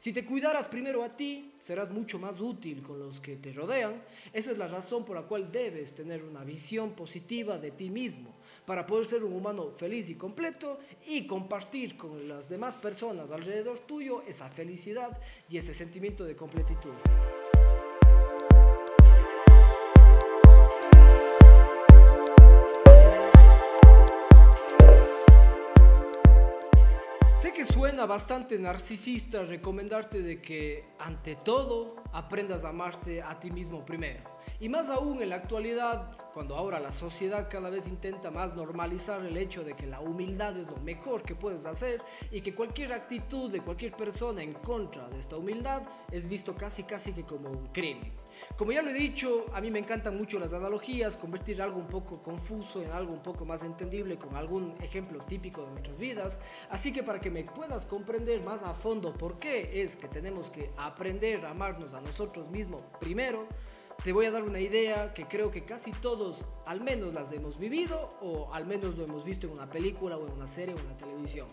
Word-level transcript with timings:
Si 0.00 0.14
te 0.14 0.24
cuidaras 0.24 0.66
primero 0.66 1.04
a 1.04 1.14
ti, 1.14 1.52
serás 1.60 1.90
mucho 1.90 2.18
más 2.18 2.40
útil 2.40 2.82
con 2.82 2.98
los 2.98 3.20
que 3.20 3.36
te 3.36 3.52
rodean. 3.52 4.02
Esa 4.32 4.52
es 4.52 4.56
la 4.56 4.66
razón 4.66 5.04
por 5.04 5.14
la 5.14 5.24
cual 5.24 5.52
debes 5.52 5.94
tener 5.94 6.24
una 6.24 6.42
visión 6.42 6.92
positiva 6.92 7.58
de 7.58 7.70
ti 7.70 7.90
mismo, 7.90 8.34
para 8.64 8.86
poder 8.86 9.04
ser 9.04 9.24
un 9.24 9.34
humano 9.34 9.72
feliz 9.76 10.08
y 10.08 10.14
completo 10.14 10.78
y 11.06 11.26
compartir 11.26 11.98
con 11.98 12.26
las 12.26 12.48
demás 12.48 12.76
personas 12.76 13.30
alrededor 13.30 13.78
tuyo 13.80 14.22
esa 14.26 14.48
felicidad 14.48 15.20
y 15.50 15.58
ese 15.58 15.74
sentimiento 15.74 16.24
de 16.24 16.34
completitud. 16.34 16.94
Sé 27.40 27.54
que 27.54 27.64
suena 27.64 28.04
bastante 28.04 28.58
narcisista 28.58 29.46
recomendarte 29.46 30.20
de 30.20 30.42
que 30.42 30.84
ante 30.98 31.36
todo 31.36 31.96
aprendas 32.12 32.66
a 32.66 32.68
amarte 32.68 33.22
a 33.22 33.40
ti 33.40 33.50
mismo 33.50 33.82
primero. 33.82 34.20
Y 34.58 34.68
más 34.68 34.90
aún 34.90 35.22
en 35.22 35.28
la 35.30 35.36
actualidad, 35.36 36.12
cuando 36.34 36.56
ahora 36.56 36.80
la 36.80 36.92
sociedad 36.92 37.48
cada 37.50 37.70
vez 37.70 37.86
intenta 37.86 38.30
más 38.30 38.54
normalizar 38.54 39.24
el 39.24 39.36
hecho 39.36 39.64
de 39.64 39.74
que 39.74 39.86
la 39.86 40.00
humildad 40.00 40.56
es 40.56 40.66
lo 40.66 40.76
mejor 40.78 41.22
que 41.22 41.34
puedes 41.34 41.66
hacer 41.66 42.02
y 42.30 42.40
que 42.40 42.54
cualquier 42.54 42.92
actitud 42.92 43.50
de 43.50 43.60
cualquier 43.60 43.92
persona 43.92 44.42
en 44.42 44.54
contra 44.54 45.08
de 45.08 45.18
esta 45.18 45.36
humildad 45.36 45.82
es 46.10 46.28
visto 46.28 46.54
casi 46.54 46.82
casi 46.82 47.12
que 47.12 47.24
como 47.24 47.50
un 47.50 47.66
crimen. 47.68 48.12
Como 48.56 48.72
ya 48.72 48.82
lo 48.82 48.90
he 48.90 48.94
dicho, 48.94 49.46
a 49.52 49.60
mí 49.60 49.70
me 49.70 49.78
encantan 49.78 50.16
mucho 50.16 50.38
las 50.38 50.52
analogías, 50.52 51.16
convertir 51.16 51.60
algo 51.60 51.78
un 51.78 51.86
poco 51.86 52.20
confuso 52.20 52.82
en 52.82 52.90
algo 52.90 53.12
un 53.12 53.22
poco 53.22 53.44
más 53.44 53.62
entendible 53.62 54.18
con 54.18 54.36
algún 54.36 54.74
ejemplo 54.82 55.20
típico 55.24 55.62
de 55.62 55.70
nuestras 55.72 55.98
vidas. 55.98 56.40
Así 56.70 56.92
que 56.92 57.02
para 57.02 57.20
que 57.20 57.30
me 57.30 57.44
puedas 57.44 57.84
comprender 57.86 58.44
más 58.44 58.62
a 58.62 58.74
fondo 58.74 59.12
por 59.12 59.38
qué 59.38 59.82
es 59.82 59.96
que 59.96 60.08
tenemos 60.08 60.50
que 60.50 60.70
aprender 60.76 61.44
a 61.46 61.50
amarnos 61.50 61.94
a 61.94 62.00
nosotros 62.00 62.50
mismos 62.50 62.82
primero, 62.98 63.46
te 64.04 64.12
voy 64.12 64.24
a 64.24 64.30
dar 64.30 64.44
una 64.44 64.60
idea 64.60 65.12
que 65.12 65.26
creo 65.26 65.50
que 65.50 65.64
casi 65.64 65.92
todos 65.92 66.44
al 66.64 66.80
menos 66.80 67.12
las 67.12 67.32
hemos 67.32 67.58
vivido 67.58 68.08
o 68.22 68.52
al 68.54 68.66
menos 68.66 68.96
lo 68.96 69.04
hemos 69.04 69.24
visto 69.24 69.46
en 69.46 69.52
una 69.52 69.68
película 69.68 70.16
o 70.16 70.26
en 70.26 70.32
una 70.32 70.48
serie 70.48 70.74
o 70.74 70.78
en 70.78 70.86
la 70.86 70.96
televisión. 70.96 71.46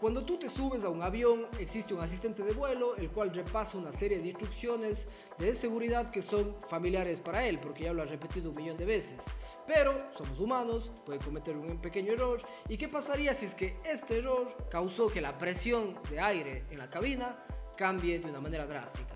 Cuando 0.00 0.24
tú 0.24 0.36
te 0.36 0.48
subes 0.48 0.84
a 0.84 0.88
un 0.88 1.00
avión, 1.00 1.46
existe 1.58 1.94
un 1.94 2.00
asistente 2.00 2.42
de 2.42 2.52
vuelo, 2.52 2.96
el 2.96 3.10
cual 3.10 3.32
repasa 3.32 3.78
una 3.78 3.92
serie 3.92 4.18
de 4.18 4.28
instrucciones 4.28 5.06
de 5.38 5.54
seguridad 5.54 6.10
que 6.10 6.22
son 6.22 6.56
familiares 6.68 7.20
para 7.20 7.46
él, 7.46 7.58
porque 7.62 7.84
ya 7.84 7.94
lo 7.94 8.02
ha 8.02 8.06
repetido 8.06 8.50
un 8.50 8.56
millón 8.56 8.76
de 8.76 8.84
veces. 8.84 9.22
Pero 9.66 9.96
somos 10.18 10.38
humanos, 10.38 10.92
puede 11.06 11.20
cometer 11.20 11.56
un 11.56 11.78
pequeño 11.80 12.12
error. 12.12 12.40
¿Y 12.68 12.76
qué 12.76 12.88
pasaría 12.88 13.32
si 13.32 13.46
es 13.46 13.54
que 13.54 13.76
este 13.84 14.18
error 14.18 14.54
causó 14.70 15.08
que 15.08 15.22
la 15.22 15.32
presión 15.38 15.98
de 16.10 16.20
aire 16.20 16.64
en 16.70 16.78
la 16.78 16.90
cabina 16.90 17.38
cambie 17.78 18.18
de 18.18 18.28
una 18.28 18.40
manera 18.40 18.66
drástica? 18.66 19.15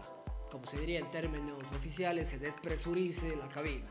Se 0.70 0.78
diría 0.78 1.00
en 1.00 1.10
términos 1.10 1.58
oficiales, 1.76 2.28
se 2.28 2.38
despresurice 2.38 3.34
la 3.34 3.48
cabina. 3.48 3.88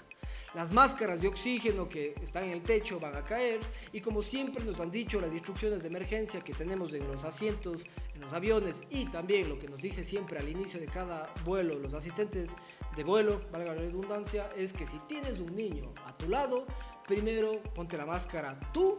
Las 0.55 0.71
máscaras 0.71 1.19
de 1.21 1.27
oxígeno 1.27 1.89
que 1.89 2.15
están 2.23 2.45
en 2.45 2.51
el 2.51 2.63
techo 2.63 3.01
van 3.01 3.15
a 3.17 3.25
caer 3.25 3.59
y 3.91 3.99
como 3.99 4.23
siempre 4.23 4.63
nos 4.63 4.79
han 4.79 4.89
dicho 4.89 5.19
las 5.19 5.33
instrucciones 5.33 5.81
de 5.81 5.89
emergencia 5.89 6.39
que 6.39 6.53
tenemos 6.53 6.93
en 6.93 7.05
los 7.05 7.25
asientos, 7.25 7.85
en 8.15 8.21
los 8.21 8.31
aviones 8.31 8.81
y 8.89 9.05
también 9.07 9.49
lo 9.49 9.59
que 9.59 9.67
nos 9.67 9.81
dice 9.81 10.05
siempre 10.05 10.39
al 10.39 10.47
inicio 10.47 10.79
de 10.79 10.87
cada 10.87 11.31
vuelo 11.43 11.77
los 11.77 11.93
asistentes 11.93 12.55
de 12.95 13.03
vuelo, 13.03 13.41
valga 13.51 13.75
la 13.75 13.81
redundancia, 13.81 14.49
es 14.57 14.71
que 14.71 14.87
si 14.87 14.97
tienes 15.07 15.37
un 15.39 15.53
niño 15.55 15.93
a 16.05 16.17
tu 16.17 16.29
lado, 16.29 16.65
primero 17.05 17.61
ponte 17.75 17.97
la 17.97 18.05
máscara 18.05 18.57
tú 18.73 18.97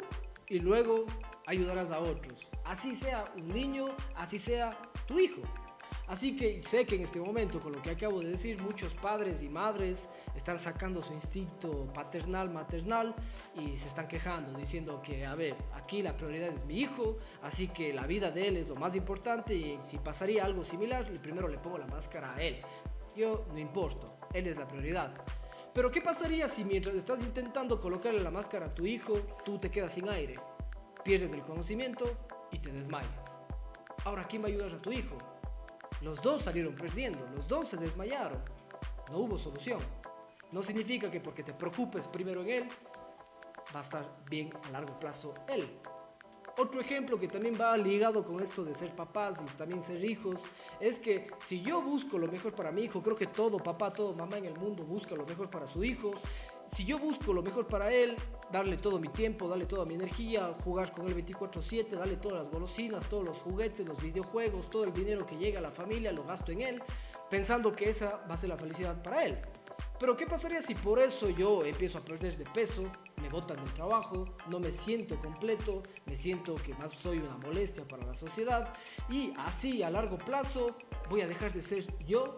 y 0.48 0.58
luego 0.58 1.06
ayudarás 1.46 1.90
a 1.90 1.98
otros. 1.98 2.48
Así 2.64 2.94
sea 2.94 3.24
un 3.36 3.48
niño, 3.48 3.86
así 4.14 4.38
sea 4.38 4.70
tu 5.06 5.18
hijo. 5.18 5.42
Así 6.10 6.34
que 6.34 6.60
sé 6.64 6.84
que 6.86 6.96
en 6.96 7.02
este 7.02 7.20
momento, 7.20 7.60
con 7.60 7.70
lo 7.70 7.80
que 7.80 7.90
acabo 7.90 8.18
de 8.18 8.30
decir, 8.30 8.60
muchos 8.60 8.92
padres 8.94 9.42
y 9.42 9.48
madres 9.48 10.10
están 10.34 10.58
sacando 10.58 11.00
su 11.00 11.12
instinto 11.12 11.86
paternal, 11.94 12.50
maternal 12.50 13.14
y 13.54 13.76
se 13.76 13.86
están 13.86 14.08
quejando, 14.08 14.58
diciendo 14.58 15.00
que, 15.02 15.24
a 15.24 15.36
ver, 15.36 15.54
aquí 15.72 16.02
la 16.02 16.16
prioridad 16.16 16.48
es 16.48 16.64
mi 16.64 16.80
hijo, 16.80 17.18
así 17.42 17.68
que 17.68 17.92
la 17.92 18.08
vida 18.08 18.32
de 18.32 18.48
él 18.48 18.56
es 18.56 18.66
lo 18.66 18.74
más 18.74 18.96
importante 18.96 19.54
y 19.54 19.78
si 19.84 19.98
pasaría 19.98 20.44
algo 20.44 20.64
similar, 20.64 21.08
primero 21.22 21.46
le 21.46 21.58
pongo 21.58 21.78
la 21.78 21.86
máscara 21.86 22.34
a 22.34 22.42
él. 22.42 22.58
Yo 23.14 23.46
no 23.52 23.60
importo, 23.60 24.18
él 24.34 24.48
es 24.48 24.58
la 24.58 24.66
prioridad. 24.66 25.14
Pero 25.72 25.92
¿qué 25.92 26.00
pasaría 26.00 26.48
si 26.48 26.64
mientras 26.64 26.96
estás 26.96 27.20
intentando 27.20 27.80
colocarle 27.80 28.20
la 28.20 28.32
máscara 28.32 28.66
a 28.66 28.74
tu 28.74 28.84
hijo, 28.84 29.14
tú 29.44 29.60
te 29.60 29.70
quedas 29.70 29.92
sin 29.92 30.08
aire, 30.08 30.40
pierdes 31.04 31.32
el 31.34 31.42
conocimiento 31.42 32.26
y 32.50 32.58
te 32.58 32.72
desmayas? 32.72 33.38
Ahora, 34.04 34.24
¿quién 34.24 34.42
va 34.42 34.46
a 34.46 34.48
ayudar 34.48 34.72
a 34.72 34.78
tu 34.78 34.90
hijo? 34.90 35.16
Los 36.00 36.22
dos 36.22 36.42
salieron 36.42 36.74
perdiendo, 36.74 37.18
los 37.34 37.46
dos 37.46 37.68
se 37.68 37.76
desmayaron. 37.76 38.40
No 39.10 39.18
hubo 39.18 39.38
solución. 39.38 39.80
No 40.52 40.62
significa 40.62 41.10
que 41.10 41.20
porque 41.20 41.42
te 41.42 41.52
preocupes 41.52 42.06
primero 42.06 42.42
en 42.42 42.48
él, 42.48 42.68
va 43.74 43.80
a 43.80 43.82
estar 43.82 44.04
bien 44.28 44.50
a 44.64 44.70
largo 44.70 44.98
plazo 44.98 45.34
él. 45.48 45.68
Otro 46.56 46.80
ejemplo 46.80 47.18
que 47.18 47.28
también 47.28 47.56
va 47.58 47.76
ligado 47.76 48.24
con 48.24 48.42
esto 48.42 48.64
de 48.64 48.74
ser 48.74 48.94
papás 48.94 49.42
y 49.42 49.56
también 49.56 49.82
ser 49.82 50.04
hijos, 50.04 50.40
es 50.80 50.98
que 50.98 51.30
si 51.40 51.62
yo 51.62 51.80
busco 51.80 52.18
lo 52.18 52.26
mejor 52.26 52.54
para 52.54 52.72
mi 52.72 52.82
hijo, 52.82 53.02
creo 53.02 53.16
que 53.16 53.26
todo 53.26 53.58
papá, 53.58 53.92
todo 53.92 54.14
mamá 54.14 54.38
en 54.38 54.46
el 54.46 54.58
mundo 54.58 54.84
busca 54.84 55.14
lo 55.14 55.24
mejor 55.24 55.48
para 55.48 55.66
su 55.66 55.84
hijo, 55.84 56.12
si 56.72 56.84
yo 56.84 56.98
busco 56.98 57.32
lo 57.32 57.42
mejor 57.42 57.66
para 57.66 57.92
él, 57.92 58.16
darle 58.52 58.76
todo 58.76 58.98
mi 58.98 59.08
tiempo, 59.08 59.48
darle 59.48 59.66
toda 59.66 59.84
mi 59.84 59.94
energía, 59.94 60.54
jugar 60.64 60.92
con 60.92 61.08
él 61.08 61.14
24/7, 61.14 61.96
darle 61.96 62.16
todas 62.16 62.44
las 62.44 62.50
golosinas, 62.50 63.08
todos 63.08 63.24
los 63.24 63.38
juguetes, 63.38 63.86
los 63.86 64.00
videojuegos, 64.00 64.70
todo 64.70 64.84
el 64.84 64.92
dinero 64.92 65.26
que 65.26 65.36
llega 65.36 65.58
a 65.58 65.62
la 65.62 65.70
familia, 65.70 66.12
lo 66.12 66.24
gasto 66.24 66.52
en 66.52 66.60
él, 66.60 66.82
pensando 67.28 67.72
que 67.72 67.90
esa 67.90 68.24
va 68.30 68.34
a 68.34 68.36
ser 68.36 68.50
la 68.50 68.56
felicidad 68.56 69.02
para 69.02 69.24
él. 69.24 69.38
Pero 69.98 70.16
¿qué 70.16 70.26
pasaría 70.26 70.62
si 70.62 70.74
por 70.74 70.98
eso 70.98 71.28
yo 71.28 71.64
empiezo 71.64 71.98
a 71.98 72.00
perder 72.00 72.36
de 72.36 72.44
peso, 72.44 72.84
me 73.20 73.28
botan 73.28 73.56
del 73.56 73.74
trabajo, 73.74 74.34
no 74.48 74.58
me 74.58 74.72
siento 74.72 75.18
completo, 75.18 75.82
me 76.06 76.16
siento 76.16 76.54
que 76.54 76.72
más 76.74 76.92
soy 76.92 77.18
una 77.18 77.36
molestia 77.36 77.86
para 77.86 78.06
la 78.06 78.14
sociedad 78.14 78.72
y 79.10 79.34
así 79.36 79.82
a 79.82 79.90
largo 79.90 80.16
plazo 80.16 80.74
voy 81.10 81.20
a 81.20 81.28
dejar 81.28 81.52
de 81.52 81.62
ser 81.62 81.84
yo 82.06 82.34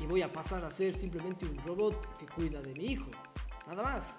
y 0.00 0.06
voy 0.06 0.22
a 0.22 0.32
pasar 0.32 0.64
a 0.64 0.70
ser 0.70 0.96
simplemente 0.96 1.44
un 1.44 1.58
robot 1.66 2.16
que 2.18 2.26
cuida 2.26 2.62
de 2.62 2.72
mi 2.74 2.86
hijo? 2.86 3.10
Nada 3.72 3.84
más. 3.84 4.18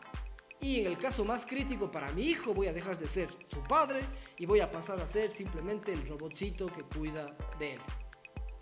Y 0.62 0.80
en 0.80 0.88
el 0.88 0.98
caso 0.98 1.24
más 1.24 1.46
crítico 1.46 1.92
para 1.92 2.12
mi 2.12 2.24
hijo 2.24 2.56
voy 2.56 2.66
a 2.66 2.74
dejar 2.74 2.98
de 2.98 3.06
ser 3.08 3.30
su 3.48 3.62
padre 3.62 4.02
y 4.40 4.48
voy 4.48 4.62
a 4.62 4.72
pasar 4.72 5.00
a 5.00 5.06
ser 5.06 5.32
simplemente 5.32 5.94
el 5.94 6.08
robotcito 6.08 6.66
que 6.66 6.82
cuida 6.82 7.38
de 7.60 7.74
él. 7.74 7.80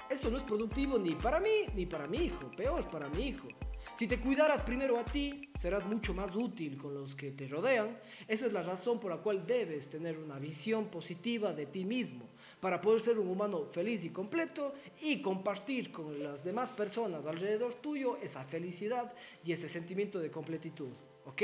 Esto 0.09 0.29
no 0.29 0.35
es 0.35 0.43
productivo 0.43 0.99
ni 0.99 1.15
para 1.15 1.39
mí 1.39 1.67
ni 1.73 1.85
para 1.85 2.07
mi 2.07 2.25
hijo, 2.25 2.51
peor 2.57 2.85
para 2.89 3.07
mi 3.07 3.29
hijo. 3.29 3.47
Si 3.95 4.07
te 4.07 4.19
cuidaras 4.19 4.63
primero 4.63 4.97
a 4.97 5.03
ti, 5.03 5.49
serás 5.59 5.85
mucho 5.85 6.13
más 6.13 6.35
útil 6.35 6.77
con 6.77 6.93
los 6.93 7.13
que 7.13 7.31
te 7.31 7.47
rodean. 7.47 7.97
Esa 8.27 8.47
es 8.47 8.53
la 8.53 8.63
razón 8.63 8.99
por 8.99 9.11
la 9.11 9.17
cual 9.17 9.45
debes 9.45 9.89
tener 9.89 10.17
una 10.17 10.39
visión 10.39 10.87
positiva 10.87 11.53
de 11.53 11.67
ti 11.67 11.85
mismo, 11.85 12.25
para 12.59 12.81
poder 12.81 13.01
ser 13.01 13.19
un 13.19 13.27
humano 13.27 13.65
feliz 13.65 14.03
y 14.03 14.09
completo 14.09 14.73
y 15.01 15.21
compartir 15.21 15.91
con 15.91 16.23
las 16.23 16.43
demás 16.43 16.71
personas 16.71 17.25
alrededor 17.25 17.75
tuyo 17.75 18.17
esa 18.21 18.43
felicidad 18.43 19.13
y 19.43 19.51
ese 19.51 19.69
sentimiento 19.69 20.19
de 20.19 20.31
completitud. 20.31 20.91
¿Ok? 21.25 21.43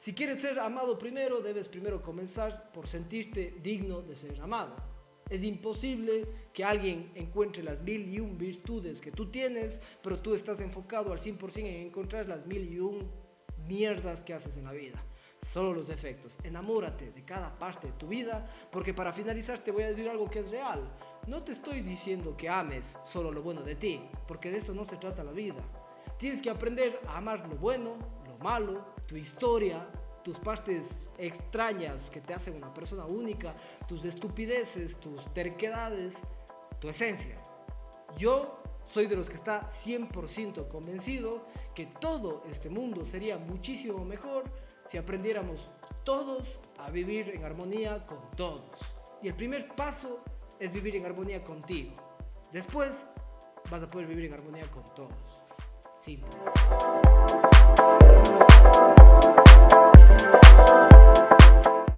Si 0.00 0.12
quieres 0.12 0.40
ser 0.40 0.58
amado 0.58 0.98
primero, 0.98 1.40
debes 1.40 1.68
primero 1.68 2.02
comenzar 2.02 2.72
por 2.72 2.88
sentirte 2.88 3.54
digno 3.62 4.02
de 4.02 4.16
ser 4.16 4.40
amado. 4.40 4.93
Es 5.30 5.42
imposible 5.42 6.26
que 6.52 6.64
alguien 6.64 7.10
encuentre 7.14 7.62
las 7.62 7.80
mil 7.80 8.12
y 8.12 8.20
un 8.20 8.36
virtudes 8.36 9.00
que 9.00 9.10
tú 9.10 9.30
tienes, 9.30 9.80
pero 10.02 10.18
tú 10.18 10.34
estás 10.34 10.60
enfocado 10.60 11.12
al 11.12 11.18
100% 11.18 11.58
en 11.58 11.86
encontrar 11.86 12.28
las 12.28 12.46
mil 12.46 12.70
y 12.70 12.78
un 12.78 13.10
mierdas 13.66 14.22
que 14.22 14.34
haces 14.34 14.56
en 14.56 14.64
la 14.64 14.72
vida. 14.72 15.02
Solo 15.42 15.74
los 15.74 15.88
defectos. 15.88 16.38
Enamórate 16.42 17.10
de 17.10 17.24
cada 17.24 17.58
parte 17.58 17.88
de 17.88 17.92
tu 17.94 18.08
vida, 18.08 18.46
porque 18.70 18.94
para 18.94 19.12
finalizar 19.12 19.58
te 19.58 19.70
voy 19.70 19.84
a 19.84 19.88
decir 19.88 20.08
algo 20.08 20.30
que 20.30 20.40
es 20.40 20.50
real. 20.50 20.80
No 21.26 21.42
te 21.42 21.52
estoy 21.52 21.80
diciendo 21.80 22.36
que 22.36 22.48
ames 22.48 22.98
solo 23.02 23.30
lo 23.30 23.42
bueno 23.42 23.62
de 23.62 23.74
ti, 23.74 24.00
porque 24.26 24.50
de 24.50 24.58
eso 24.58 24.74
no 24.74 24.84
se 24.84 24.96
trata 24.96 25.24
la 25.24 25.32
vida. 25.32 25.62
Tienes 26.18 26.40
que 26.40 26.50
aprender 26.50 27.00
a 27.06 27.18
amar 27.18 27.46
lo 27.48 27.56
bueno, 27.56 27.96
lo 28.26 28.38
malo, 28.38 28.94
tu 29.06 29.16
historia, 29.16 29.86
tus 30.24 30.38
partes 30.38 31.02
extrañas 31.18 32.10
que 32.10 32.20
te 32.20 32.34
hacen 32.34 32.56
una 32.56 32.72
persona 32.72 33.04
única, 33.04 33.54
tus 33.86 34.04
estupideces, 34.04 34.96
tus 34.96 35.32
terquedades, 35.34 36.18
tu 36.80 36.88
esencia. 36.88 37.40
Yo 38.16 38.62
soy 38.86 39.06
de 39.06 39.16
los 39.16 39.28
que 39.28 39.36
está 39.36 39.70
100% 39.84 40.68
convencido 40.68 41.46
que 41.74 41.86
todo 41.86 42.42
este 42.50 42.70
mundo 42.70 43.04
sería 43.04 43.38
muchísimo 43.38 44.04
mejor 44.04 44.44
si 44.86 44.96
aprendiéramos 44.96 45.66
todos 46.04 46.58
a 46.78 46.90
vivir 46.90 47.30
en 47.30 47.44
armonía 47.44 48.06
con 48.06 48.18
todos. 48.36 48.64
Y 49.22 49.28
el 49.28 49.34
primer 49.34 49.74
paso 49.74 50.20
es 50.58 50.72
vivir 50.72 50.96
en 50.96 51.04
armonía 51.04 51.44
contigo. 51.44 51.92
Después 52.50 53.06
vas 53.70 53.82
a 53.82 53.88
poder 53.88 54.06
vivir 54.06 54.26
en 54.26 54.34
armonía 54.34 54.70
con 54.70 54.84
todos. 54.94 55.42
Simple. 56.00 56.28